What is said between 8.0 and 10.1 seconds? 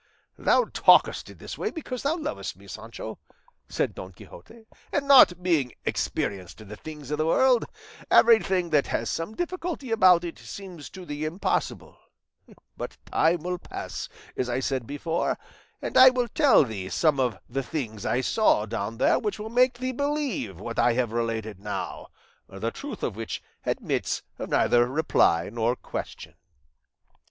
everything that has some difficulty